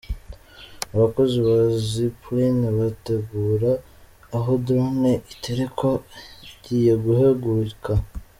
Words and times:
Abakozi 0.95 1.37
ba 1.47 1.57
Zipline 1.89 2.65
bategura 2.79 3.71
aho 4.37 4.51
Drone 4.65 5.11
iterekwa 5.33 5.89
igiye 6.51 6.93
guhaguruka. 7.03 7.91